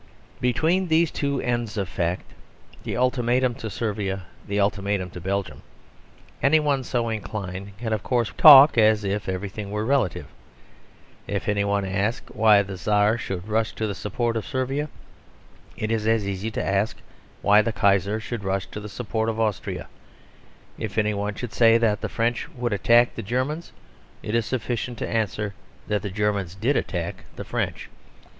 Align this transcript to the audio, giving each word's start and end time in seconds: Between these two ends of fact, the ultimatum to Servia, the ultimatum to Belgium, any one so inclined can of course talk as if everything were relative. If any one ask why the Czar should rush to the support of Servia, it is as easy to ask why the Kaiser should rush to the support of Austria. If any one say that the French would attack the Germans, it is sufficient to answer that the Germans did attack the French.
Between 0.41 0.87
these 0.87 1.11
two 1.11 1.39
ends 1.41 1.77
of 1.77 1.87
fact, 1.87 2.31
the 2.83 2.97
ultimatum 2.97 3.53
to 3.53 3.69
Servia, 3.69 4.23
the 4.47 4.59
ultimatum 4.59 5.11
to 5.11 5.21
Belgium, 5.21 5.61
any 6.41 6.59
one 6.59 6.83
so 6.83 7.07
inclined 7.09 7.77
can 7.77 7.93
of 7.93 8.01
course 8.01 8.31
talk 8.35 8.79
as 8.79 9.03
if 9.03 9.29
everything 9.29 9.69
were 9.69 9.85
relative. 9.85 10.25
If 11.27 11.47
any 11.47 11.63
one 11.63 11.85
ask 11.85 12.27
why 12.29 12.63
the 12.63 12.77
Czar 12.77 13.15
should 13.19 13.47
rush 13.47 13.73
to 13.73 13.85
the 13.85 13.93
support 13.93 14.35
of 14.35 14.47
Servia, 14.47 14.89
it 15.77 15.91
is 15.91 16.07
as 16.07 16.27
easy 16.27 16.49
to 16.49 16.65
ask 16.67 16.97
why 17.43 17.61
the 17.61 17.71
Kaiser 17.71 18.19
should 18.19 18.43
rush 18.43 18.65
to 18.71 18.79
the 18.79 18.89
support 18.89 19.29
of 19.29 19.39
Austria. 19.39 19.87
If 20.79 20.97
any 20.97 21.13
one 21.13 21.35
say 21.51 21.77
that 21.77 22.01
the 22.01 22.09
French 22.09 22.49
would 22.55 22.73
attack 22.73 23.13
the 23.13 23.21
Germans, 23.21 23.71
it 24.23 24.33
is 24.33 24.47
sufficient 24.47 24.97
to 24.97 25.07
answer 25.07 25.53
that 25.87 26.01
the 26.01 26.09
Germans 26.09 26.55
did 26.55 26.75
attack 26.75 27.23
the 27.35 27.43
French. 27.45 27.87